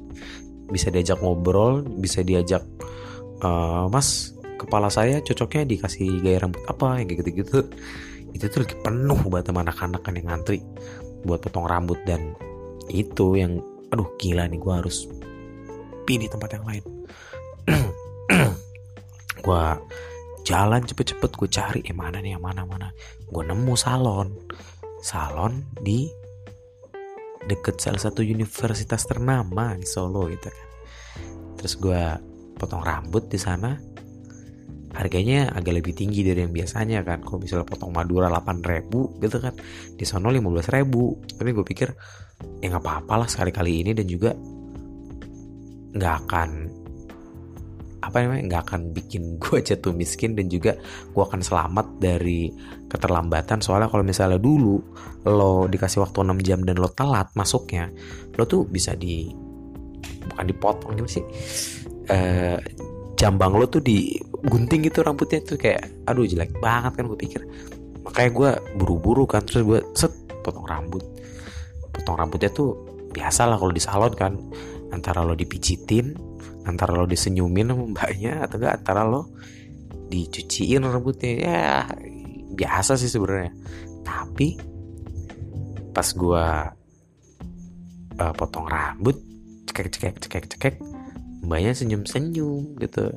bisa 0.67 0.91
diajak 0.91 1.23
ngobrol 1.23 1.83
bisa 1.83 2.21
diajak 2.21 2.63
uh, 3.43 3.87
mas 3.87 4.35
kepala 4.59 4.91
saya 4.91 5.23
cocoknya 5.23 5.63
dikasih 5.63 6.19
gaya 6.19 6.43
rambut 6.43 6.61
apa 6.67 6.99
yang 6.99 7.07
gitu 7.07 7.29
gitu 7.31 7.59
itu 8.35 8.43
tuh 8.51 8.67
lagi 8.67 8.75
penuh 8.83 9.19
buat 9.31 9.47
teman 9.47 9.63
anak-anak 9.63 10.03
kan 10.03 10.13
yang 10.19 10.27
ngantri 10.27 10.59
buat 11.23 11.39
potong 11.39 11.65
rambut 11.65 11.97
dan 12.03 12.35
itu 12.91 13.39
yang 13.39 13.59
aduh 13.91 14.07
gila 14.19 14.47
nih 14.47 14.59
gue 14.59 14.73
harus 14.73 15.07
pilih 16.07 16.27
tempat 16.31 16.59
yang 16.59 16.65
lain 16.67 16.83
gue 19.45 19.63
jalan 20.47 20.81
cepet-cepet 20.83 21.31
gue 21.35 21.49
cari 21.51 21.79
eh 21.83 21.95
mana 21.95 22.23
nih 22.23 22.35
yang 22.35 22.43
mana 22.43 22.63
mana 22.63 22.91
gue 23.27 23.43
nemu 23.43 23.73
salon 23.75 24.31
salon 25.03 25.63
di 25.79 26.07
deket 27.47 27.79
salah 27.79 28.01
satu 28.03 28.19
universitas 28.21 29.07
ternama 29.07 29.71
di 29.79 29.87
Solo 29.87 30.27
gitu 30.27 30.51
kan. 30.51 30.67
Terus 31.57 31.73
gue 31.79 32.03
potong 32.59 32.83
rambut 32.83 33.31
di 33.31 33.39
sana. 33.39 33.79
Harganya 34.97 35.53
agak 35.53 35.77
lebih 35.77 35.93
tinggi 35.93 36.25
dari 36.25 36.41
yang 36.41 36.53
biasanya 36.53 37.05
kan. 37.05 37.21
Kalau 37.21 37.37
misalnya 37.37 37.69
potong 37.69 37.93
Madura 37.93 38.33
8000 38.33 39.21
gitu 39.21 39.37
kan. 39.37 39.53
Di 39.93 40.03
sono 40.09 40.33
15000. 40.33 41.37
Tapi 41.37 41.49
gue 41.53 41.65
pikir 41.65 41.89
ya 42.61 42.65
nggak 42.73 42.83
apa-apa 42.83 43.13
lah 43.25 43.27
sekali-kali 43.29 43.85
ini 43.85 43.91
dan 43.93 44.05
juga 44.09 44.33
nggak 45.97 46.15
akan 46.25 46.49
apa 47.97 48.23
namanya 48.23 48.43
nggak 48.47 48.63
akan 48.69 48.81
bikin 48.95 49.23
gue 49.41 49.57
jatuh 49.59 49.91
miskin 49.91 50.37
dan 50.37 50.47
juga 50.47 50.77
gue 51.11 51.23
akan 51.23 51.41
selamat 51.43 51.99
dari 51.99 52.53
keterlambatan 52.87 53.59
soalnya 53.59 53.91
kalau 53.91 54.05
misalnya 54.05 54.39
dulu 54.39 54.79
lo 55.27 55.67
dikasih 55.67 56.05
waktu 56.05 56.23
6 56.23 56.47
jam 56.47 56.59
dan 56.63 56.79
lo 56.79 56.87
telat 56.93 57.27
masuknya 57.35 57.91
lo 58.39 58.47
tuh 58.47 58.63
bisa 58.63 58.95
di 58.95 59.27
bukan 60.27 60.45
dipotong 60.47 60.91
gimana 60.95 61.11
sih 61.11 61.25
uh, 62.13 62.57
jambang 63.17 63.57
lo 63.57 63.65
tuh 63.67 63.83
digunting 64.45 64.85
gitu 64.85 65.01
rambutnya 65.01 65.41
tuh 65.41 65.57
kayak 65.57 65.89
aduh 66.05 66.25
jelek 66.27 66.53
banget 66.61 66.93
kan 66.97 67.05
gue 67.09 67.19
pikir. 67.19 67.41
Makanya 68.05 68.29
gue 68.31 68.49
buru-buru 68.77 69.25
kan 69.25 69.43
terus 69.43 69.65
gue 69.65 69.79
set 69.97 70.13
potong 70.45 70.65
rambut. 70.67 71.03
Potong 71.91 72.15
rambutnya 72.15 72.53
tuh 72.53 72.77
biasa 73.11 73.49
lah 73.49 73.57
kalau 73.57 73.73
di 73.73 73.81
salon 73.81 74.13
kan 74.13 74.33
antara 74.93 75.25
lo 75.25 75.33
dipijitin 75.33 76.15
antara 76.63 76.95
lo 76.95 77.07
disenyumin 77.07 77.71
sama 77.71 77.83
mbaknya 77.91 78.43
atau 78.43 78.59
enggak 78.59 78.73
antara 78.83 79.01
lo 79.07 79.31
dicuciin 80.07 80.85
rambutnya. 80.85 81.31
Ya 81.41 81.67
biasa 82.53 82.95
sih 82.95 83.09
sebenarnya. 83.09 83.51
Tapi 84.05 84.55
pas 85.91 86.07
gue 86.13 86.45
uh, 88.21 88.33
potong 88.37 88.69
rambut 88.69 89.17
cekek 89.65 89.87
cekek 89.93 90.15
cekek 90.21 90.45
cekek 90.53 90.75
mbaknya 91.41 91.73
senyum 91.73 92.05
senyum 92.05 92.77
gitu 92.81 93.13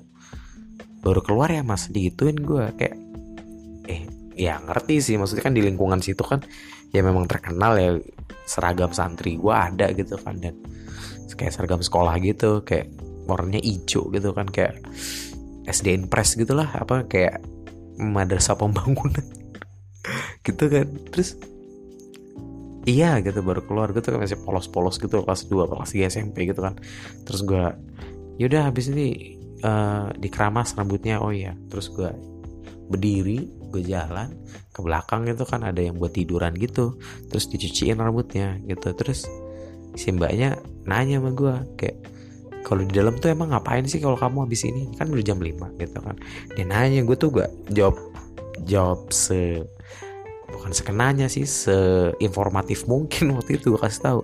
baru 1.01 1.21
keluar 1.25 1.49
ya 1.51 1.65
mas. 1.65 1.89
Digituin 1.89 2.37
gue 2.39 2.65
kayak 2.77 2.97
eh 3.89 4.03
ya 4.37 4.61
ngerti 4.61 5.01
sih. 5.01 5.15
Maksudnya 5.17 5.45
kan 5.45 5.57
di 5.57 5.65
lingkungan 5.65 6.01
situ 6.05 6.21
kan 6.23 6.45
ya 6.93 7.01
memang 7.01 7.27
terkenal 7.27 7.77
ya 7.77 7.97
seragam 8.45 8.93
santri 8.93 9.41
gue 9.41 9.55
ada 9.55 9.91
gitu 9.97 10.21
kan. 10.21 10.37
Dan 10.39 10.61
kayak 11.35 11.57
seragam 11.57 11.81
sekolah 11.81 12.21
gitu 12.21 12.61
kayak 12.63 12.93
warnanya 13.25 13.65
hijau 13.65 14.13
gitu 14.13 14.37
kan. 14.37 14.47
Kayak 14.49 14.85
SD 15.65 16.09
Press 16.13 16.37
gitulah 16.37 16.69
apa 16.69 17.09
kayak 17.09 17.41
madrasah 18.01 18.57
pembangunan. 18.57 19.25
Gitu 20.41 20.73
kan. 20.73 20.89
Terus 21.13 21.37
iya 22.89 23.21
gitu 23.21 23.45
baru 23.45 23.61
keluar 23.61 23.93
gitu 23.93 24.09
kan. 24.09 24.25
Masih 24.25 24.41
polos-polos 24.41 24.97
gitu 24.97 25.21
kelas 25.21 25.53
2 25.53 25.69
kelas 25.69 25.91
3 25.93 26.09
SMP 26.09 26.49
gitu 26.49 26.65
kan. 26.65 26.81
Terus 27.29 27.45
gue 27.45 27.65
yaudah 28.41 28.73
habis 28.73 28.89
ini 28.89 29.40
uh, 29.65 30.13
dikeramas 30.17 30.75
rambutnya 30.77 31.21
oh 31.21 31.33
iya. 31.33 31.57
Terus 31.69 31.93
gue 31.93 32.11
berdiri 32.91 33.47
gue 33.71 33.83
jalan 33.87 34.35
ke 34.75 34.83
belakang 34.83 35.23
gitu 35.31 35.47
kan 35.47 35.63
ada 35.63 35.79
yang 35.79 35.97
buat 35.97 36.13
tiduran 36.15 36.55
gitu. 36.59 36.99
Terus 37.31 37.49
dicuciin 37.49 37.99
rambutnya 37.99 38.59
gitu. 38.67 38.93
Terus 38.93 39.27
si 39.99 40.15
mbaknya 40.15 40.59
nanya 40.87 41.19
sama 41.19 41.31
gue 41.35 41.55
kayak 41.79 41.99
kalau 42.61 42.85
di 42.85 42.93
dalam 42.93 43.17
tuh 43.17 43.33
emang 43.33 43.57
ngapain 43.57 43.89
sih 43.89 43.99
kalau 43.99 44.21
kamu 44.21 44.45
habis 44.47 44.63
ini? 44.69 44.93
Kan 44.95 45.09
udah 45.09 45.25
jam 45.25 45.41
5 45.41 45.81
gitu 45.81 45.99
kan. 46.01 46.17
Dia 46.55 46.65
nanya 46.69 47.01
gue 47.03 47.17
tuh 47.17 47.33
gak 47.33 47.51
jawab 47.73 47.97
jawab 48.69 49.09
se 49.09 49.65
bukan 50.51 50.73
sekenanya 50.75 51.31
sih 51.31 51.49
seinformatif 51.49 52.85
mungkin 52.85 53.31
waktu 53.39 53.57
itu 53.57 53.73
gue 53.73 53.81
kasih 53.81 54.03
tahu. 54.05 54.21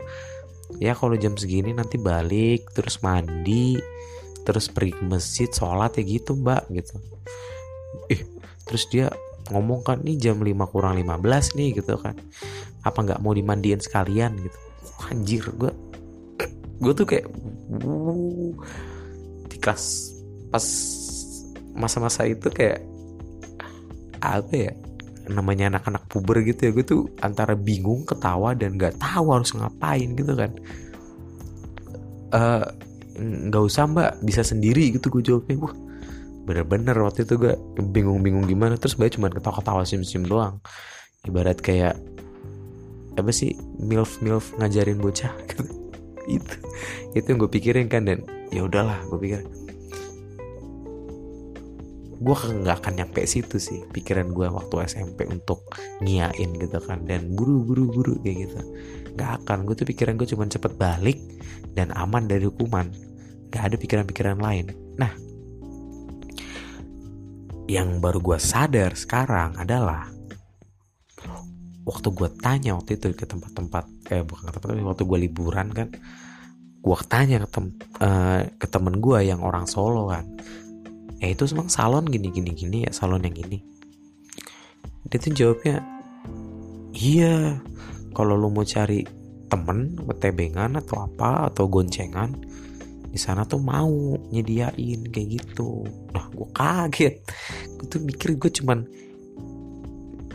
Ya 0.82 0.92
kalau 0.98 1.14
jam 1.14 1.38
segini 1.38 1.72
nanti 1.72 1.96
balik 1.96 2.68
terus 2.74 3.00
mandi 3.00 3.78
terus 4.46 4.70
pergi 4.70 4.94
ke 4.94 5.02
masjid 5.02 5.50
sholat 5.50 5.98
ya 5.98 6.02
gitu 6.06 6.38
mbak 6.38 6.70
gitu. 6.70 7.02
Ih 8.14 8.22
terus 8.62 8.86
dia 8.86 9.10
ngomong 9.50 9.82
kan 9.82 10.02
nih 10.02 10.18
jam 10.18 10.38
5 10.38 10.70
kurang 10.70 10.94
15 11.02 11.58
nih 11.58 11.82
gitu 11.82 11.98
kan. 11.98 12.14
Apa 12.86 13.02
nggak 13.02 13.20
mau 13.20 13.34
dimandiin 13.34 13.82
sekalian? 13.82 14.38
gitu. 14.38 14.58
Anjir 15.10 15.44
gue 15.58 15.72
gue 16.82 16.92
tuh 16.94 17.06
kayak 17.06 17.26
wuh, 17.82 18.54
di 19.50 19.56
kelas 19.58 20.14
pas 20.54 20.66
masa-masa 21.76 22.24
itu 22.24 22.46
kayak 22.48 22.80
apa 24.24 24.54
ya 24.54 24.72
namanya 25.26 25.74
anak-anak 25.74 26.06
puber 26.06 26.40
gitu 26.46 26.70
ya 26.70 26.72
gue 26.72 26.86
tuh 26.86 27.02
antara 27.18 27.58
bingung 27.58 28.06
ketawa 28.06 28.54
dan 28.54 28.78
nggak 28.78 28.94
tahu 29.02 29.34
harus 29.34 29.50
ngapain 29.52 30.14
gitu 30.14 30.32
kan. 30.38 30.54
Eh, 32.30 32.66
nggak 33.18 33.62
usah 33.64 33.88
mbak. 33.88 34.10
Bisa 34.22 34.46
sendiri 34.46 34.92
gitu 34.94 35.08
gue 35.08 35.22
jawabnya. 35.24 35.56
Wah 35.60 35.74
bener-bener 36.46 36.94
waktu 37.02 37.26
itu 37.26 37.34
gue 37.40 37.54
bingung-bingung 37.80 38.46
gimana. 38.46 38.78
Terus 38.78 38.96
mbak 39.00 39.16
cuma 39.16 39.32
ketawa-ketawa 39.32 39.82
sim-sim 39.82 40.24
doang. 40.24 40.62
Ibarat 41.26 41.58
kayak 41.58 41.98
apa 43.16 43.32
sih 43.32 43.56
milf 43.80 44.20
milf 44.20 44.52
ngajarin 44.60 45.00
bocah 45.00 45.32
gitu. 45.50 45.64
Itu 46.26 46.54
itu 47.16 47.26
yang 47.26 47.38
gue 47.40 47.50
pikirin 47.50 47.88
kan 47.88 48.04
dan 48.04 48.22
ya 48.52 48.68
udahlah 48.68 49.00
gue 49.08 49.18
pikir 49.18 49.40
gue 52.16 52.36
nggak 52.36 52.76
akan 52.80 52.92
nyampe 52.96 53.28
situ 53.28 53.60
sih 53.60 53.84
pikiran 53.92 54.32
gue 54.32 54.48
waktu 54.48 54.88
SMP 54.88 55.28
untuk 55.28 55.68
ngiain 56.00 56.50
gitu 56.56 56.80
kan 56.80 57.04
dan 57.04 57.36
buru 57.36 57.60
buru 57.60 57.92
buru 57.92 58.14
kayak 58.24 58.48
gitu. 58.48 58.60
Nggak 59.16 59.30
akan 59.44 59.58
gue 59.68 59.74
tuh 59.76 59.86
pikiran 59.88 60.16
gue 60.16 60.28
cuma 60.28 60.48
cepet 60.48 60.72
balik 60.80 61.18
dan 61.76 61.92
aman 61.92 62.24
dari 62.24 62.48
hukuman. 62.48 62.88
Nggak 63.52 63.62
ada 63.62 63.76
pikiran-pikiran 63.76 64.38
lain. 64.40 64.72
Nah 64.96 65.12
yang 67.66 67.98
baru 67.98 68.22
gue 68.22 68.38
sadar 68.38 68.94
sekarang 68.94 69.58
adalah 69.58 70.08
waktu 71.86 72.08
gue 72.10 72.28
tanya 72.42 72.74
waktu 72.74 72.98
itu 72.98 73.14
ke 73.14 73.26
tempat-tempat 73.26 73.84
eh 74.10 74.22
bukan 74.26 74.50
ke 74.50 74.58
tempat 74.58 74.74
waktu 74.82 75.04
gue 75.06 75.18
liburan 75.30 75.70
kan 75.70 75.88
gue 76.86 76.98
tanya 77.10 77.42
ke, 77.42 77.48
tem, 77.50 77.66
uh, 77.98 78.46
ke 78.62 78.66
temen 78.70 79.02
gue 79.02 79.18
yang 79.26 79.42
orang 79.42 79.66
Solo 79.66 80.06
kan 80.10 80.26
ya 81.20 81.32
itu 81.32 81.48
emang 81.52 81.72
salon 81.72 82.04
gini 82.04 82.28
gini 82.28 82.50
gini 82.52 82.78
ya 82.84 82.92
salon 82.92 83.24
yang 83.24 83.36
ini. 83.36 83.58
Dia 85.06 85.18
tuh 85.22 85.32
jawabnya 85.32 85.80
iya 86.96 87.60
kalau 88.16 88.34
lu 88.34 88.48
mau 88.48 88.66
cari 88.66 89.04
temen 89.46 89.94
tebengan 90.18 90.74
atau 90.80 91.06
apa 91.06 91.52
atau 91.52 91.70
goncengan 91.70 92.34
di 93.16 93.18
sana 93.24 93.48
tuh 93.48 93.62
mau 93.62 94.18
nyediain 94.28 95.08
kayak 95.08 95.28
gitu. 95.40 95.88
Nah 96.12 96.28
gue 96.28 96.48
kaget. 96.52 97.14
Gue 97.80 97.86
tuh 97.88 98.00
mikir 98.04 98.36
gue 98.36 98.50
cuman 98.60 98.84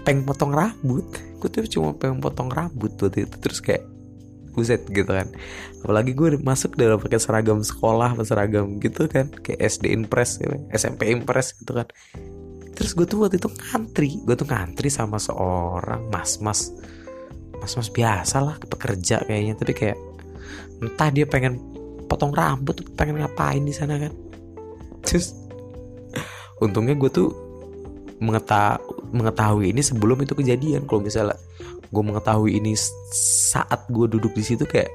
pengen 0.01 0.25
potong 0.25 0.49
rambut. 0.49 1.05
Gue 1.37 1.49
tuh 1.51 1.67
cuma 1.69 1.93
pengen 1.93 2.17
potong 2.17 2.49
rambut 2.49 2.97
waktu 2.97 3.29
itu. 3.29 3.35
Terus 3.37 3.59
kayak 3.61 3.90
buset 4.51 4.83
gitu 4.87 5.07
kan. 5.07 5.27
Apalagi 5.81 6.11
gue 6.13 6.37
masuk 6.39 6.75
dalam 6.75 6.99
pakai 6.99 7.19
seragam 7.19 7.59
sekolah 7.63 8.15
seragam 8.27 8.77
gitu 8.77 9.07
kan. 9.07 9.31
Kayak 9.41 9.59
SD 9.67 9.95
Impress 9.95 10.37
SMP 10.71 11.09
Impress 11.11 11.57
gitu 11.57 11.75
kan. 11.75 11.87
Terus 12.75 12.91
gue 12.95 13.05
tuh 13.07 13.25
waktu 13.25 13.39
itu 13.39 13.49
ngantri. 13.49 14.19
Gue 14.23 14.35
tuh 14.35 14.47
ngantri 14.47 14.91
sama 14.91 15.17
seorang 15.17 16.07
mas 16.11 16.37
mas 16.39 16.71
mas 17.59 17.73
mas 17.77 17.89
biasa 17.89 18.37
lah 18.43 18.55
pekerja 18.59 19.23
kayaknya. 19.25 19.55
Tapi 19.57 19.73
kayak 19.73 19.97
entah 20.81 21.09
dia 21.09 21.25
pengen 21.25 21.57
potong 22.05 22.35
rambut 22.35 22.83
pengen 22.99 23.23
ngapain 23.23 23.63
di 23.63 23.73
sana 23.73 23.97
kan. 23.97 24.13
Terus 25.01 25.33
untungnya 26.61 26.93
gue 26.93 27.09
tuh 27.09 27.29
mengetahui 28.21 29.00
ini 29.11 29.81
sebelum 29.83 30.23
itu 30.23 30.33
kejadian. 30.33 30.87
Kalau 30.87 31.03
misalnya 31.03 31.37
gue 31.91 32.03
mengetahui 32.03 32.57
ini 32.57 32.73
saat 33.51 33.83
gue 33.91 34.07
duduk 34.07 34.31
di 34.31 34.43
situ 34.43 34.63
kayak 34.63 34.89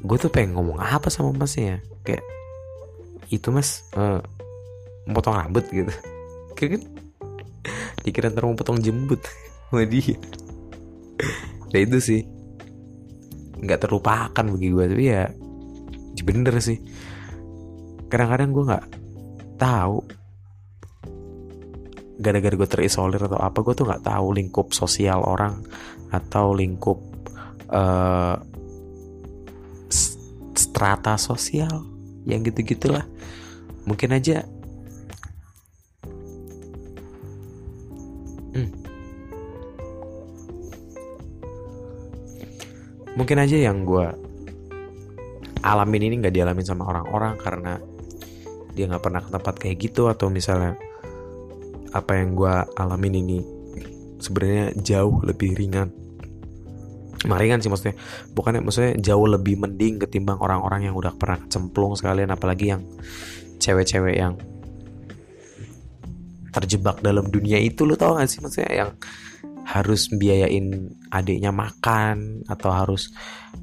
gue 0.00 0.16
tuh 0.16 0.32
pengen 0.32 0.56
ngomong 0.56 0.80
apa 0.80 1.08
sama 1.08 1.32
masnya? 1.32 1.80
Kayak 2.04 2.24
itu 3.30 3.48
mas 3.48 3.88
uh, 3.96 4.20
potong 5.08 5.36
rambut 5.36 5.64
gitu. 5.72 5.90
Kayak 6.58 6.76
kan 6.76 6.82
dikira 8.04 8.28
ntar 8.32 8.44
mau 8.44 8.56
potong 8.56 8.80
jembut 8.80 9.20
sama 9.70 9.86
dia. 9.88 10.16
Nah 11.72 11.80
itu 11.80 11.98
sih. 12.00 12.20
Nggak 13.60 13.88
terlupakan 13.88 14.44
bagi 14.44 14.68
gue 14.72 14.84
tapi 14.88 15.04
ya 15.08 15.24
bener 16.20 16.52
sih. 16.60 16.76
Kadang-kadang 18.12 18.50
gue 18.52 18.64
nggak 18.68 18.86
tahu 19.56 20.19
gara-gara 22.20 22.52
gue 22.52 22.68
terisolir 22.68 23.16
atau 23.24 23.40
apa 23.40 23.64
gue 23.64 23.72
tuh 23.72 23.88
nggak 23.88 24.04
tahu 24.04 24.36
lingkup 24.36 24.76
sosial 24.76 25.24
orang 25.24 25.64
atau 26.12 26.52
lingkup 26.52 27.00
uh, 27.72 28.36
strata 30.52 31.16
sosial 31.16 31.88
yang 32.28 32.44
gitu 32.44 32.60
gitulah 32.60 33.08
mungkin 33.88 34.12
aja 34.12 34.44
hmm. 38.52 38.70
mungkin 43.16 43.36
aja 43.40 43.56
yang 43.56 43.88
gue 43.88 44.06
alamin 45.64 46.12
ini 46.12 46.14
nggak 46.20 46.36
dialamin 46.36 46.68
sama 46.68 46.84
orang-orang 46.84 47.40
karena 47.40 47.80
dia 48.76 48.84
nggak 48.84 49.04
pernah 49.04 49.20
ke 49.24 49.30
tempat 49.32 49.54
kayak 49.56 49.76
gitu 49.80 50.12
atau 50.12 50.28
misalnya 50.28 50.76
apa 51.90 52.18
yang 52.18 52.38
gue 52.38 52.54
alamin 52.78 53.14
ini 53.18 53.38
sebenarnya 54.20 54.76
jauh 54.78 55.24
lebih 55.24 55.56
ringan. 55.56 55.90
Ringan 57.20 57.60
sih 57.60 57.68
maksudnya. 57.68 57.96
Bukannya 58.32 58.64
maksudnya 58.64 58.96
jauh 59.00 59.26
lebih 59.28 59.60
mending 59.60 60.00
ketimbang 60.00 60.40
orang-orang 60.40 60.88
yang 60.88 60.94
udah 60.96 61.12
pernah 61.16 61.40
cemplung 61.48 61.92
sekalian 61.96 62.32
apalagi 62.32 62.72
yang 62.72 62.82
cewek-cewek 63.60 64.16
yang 64.16 64.40
terjebak 66.50 66.98
dalam 67.04 67.28
dunia 67.28 67.60
itu 67.60 67.84
lo 67.84 67.94
tau 67.94 68.16
gak 68.16 68.28
sih? 68.28 68.40
Maksudnya 68.40 68.72
yang 68.72 68.90
harus 69.66 70.10
biayain 70.10 70.90
adiknya 71.12 71.54
makan 71.54 72.42
atau 72.48 72.70
harus 72.72 73.12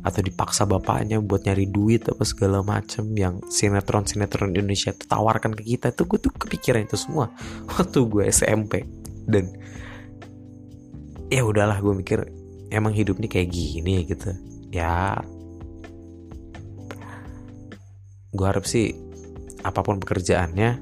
atau 0.05 0.21
dipaksa 0.23 0.63
bapaknya 0.63 1.19
buat 1.19 1.43
nyari 1.43 1.67
duit 1.67 2.07
apa 2.07 2.23
segala 2.23 2.63
macem 2.63 3.11
yang 3.17 3.41
sinetron 3.49 4.07
sinetron 4.07 4.53
Indonesia 4.55 4.93
itu 4.93 5.03
tawarkan 5.09 5.57
ke 5.57 5.75
kita 5.75 5.91
tuh 5.91 6.05
gue 6.07 6.19
tuh 6.21 6.31
kepikiran 6.31 6.85
itu 6.85 6.95
semua 6.95 7.33
waktu 7.71 7.99
gue 8.07 8.23
SMP 8.29 8.85
dan 9.27 9.51
ya 11.27 11.43
udahlah 11.43 11.81
gue 11.83 11.93
mikir 11.97 12.19
emang 12.71 12.95
hidup 12.95 13.19
ini 13.19 13.27
kayak 13.27 13.49
gini 13.51 14.03
gitu. 14.07 14.31
Ya 14.71 15.19
gue 18.31 18.45
harap 18.45 18.67
sih 18.69 18.93
apa 19.65 19.81
pun 19.81 19.97
pekerjaannya 19.97 20.79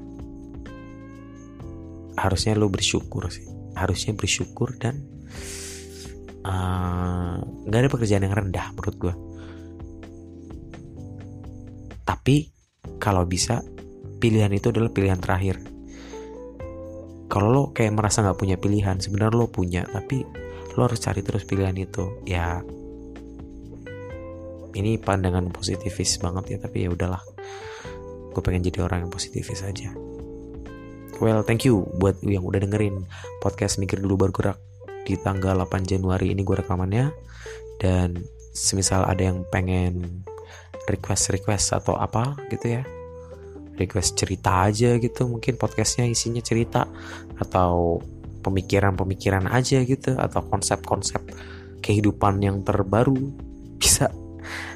harusnya 2.20 2.52
lo 2.58 2.68
bersyukur 2.68 3.32
sih 3.32 3.55
harusnya 3.76 4.16
bersyukur 4.16 4.74
dan 4.80 5.04
Eh, 6.46 7.36
nggak 7.42 7.74
uh, 7.74 7.82
ada 7.82 7.90
pekerjaan 7.90 8.22
yang 8.22 8.38
rendah 8.38 8.70
menurut 8.78 8.96
gue 9.02 9.14
tapi 12.06 12.54
kalau 13.02 13.26
bisa 13.26 13.66
pilihan 14.22 14.54
itu 14.54 14.70
adalah 14.70 14.94
pilihan 14.94 15.18
terakhir. 15.18 15.58
Kalau 17.26 17.50
lo 17.50 17.62
kayak 17.74 17.98
merasa 17.98 18.22
nggak 18.22 18.38
punya 18.38 18.56
pilihan 18.62 19.02
sebenarnya 19.02 19.34
lo 19.34 19.50
punya 19.50 19.82
tapi 19.90 20.22
lo 20.78 20.80
harus 20.86 21.02
cari 21.02 21.26
terus 21.26 21.42
pilihan 21.42 21.74
itu. 21.74 22.22
Ya 22.22 22.62
ini 24.78 25.02
pandangan 25.02 25.50
positivis 25.50 26.22
banget 26.22 26.54
ya 26.54 26.58
tapi 26.62 26.86
ya 26.86 26.94
udahlah. 26.94 27.22
Gue 28.30 28.42
pengen 28.42 28.62
jadi 28.70 28.86
orang 28.86 29.06
yang 29.06 29.12
positivis 29.12 29.66
aja 29.66 30.05
well 31.20 31.40
thank 31.44 31.64
you 31.64 31.84
buat 32.00 32.20
yang 32.24 32.44
udah 32.44 32.60
dengerin 32.62 33.04
podcast 33.40 33.80
mikir 33.80 34.00
dulu 34.00 34.26
baru 34.26 34.32
gerak 34.32 34.58
di 35.06 35.14
tanggal 35.20 35.54
8 35.64 35.86
Januari 35.86 36.34
ini 36.34 36.42
gue 36.42 36.56
rekamannya 36.58 37.14
dan 37.78 38.18
semisal 38.56 39.06
ada 39.06 39.22
yang 39.32 39.46
pengen 39.52 40.24
request-request 40.90 41.76
atau 41.76 41.94
apa 41.98 42.34
gitu 42.50 42.80
ya 42.80 42.82
request 43.76 44.16
cerita 44.16 44.66
aja 44.66 44.96
gitu 44.96 45.28
mungkin 45.28 45.60
podcastnya 45.60 46.08
isinya 46.08 46.40
cerita 46.40 46.88
atau 47.36 48.00
pemikiran-pemikiran 48.40 49.50
aja 49.52 49.82
gitu 49.84 50.16
atau 50.16 50.40
konsep-konsep 50.48 51.20
kehidupan 51.84 52.40
yang 52.40 52.64
terbaru 52.64 53.18
bisa 53.76 54.08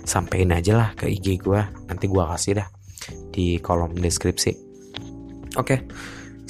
sampein 0.04 0.52
aja 0.52 0.76
lah 0.76 0.88
ke 0.98 1.08
IG 1.08 1.40
gue 1.40 1.62
nanti 1.88 2.06
gue 2.10 2.22
kasih 2.22 2.60
dah 2.60 2.68
di 3.32 3.56
kolom 3.62 3.94
deskripsi 3.96 4.52
oke 5.56 5.64
okay. 5.64 5.80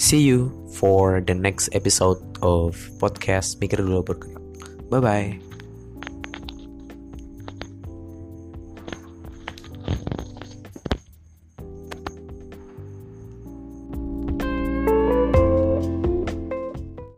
See 0.01 0.25
you 0.25 0.49
for 0.73 1.21
the 1.21 1.37
next 1.37 1.69
episode 1.77 2.25
of 2.41 2.73
podcast 2.97 3.61
Mikir 3.61 3.85
Dulu 3.85 4.01
Bergerak. 4.01 4.41
Bye-bye. 4.89 5.50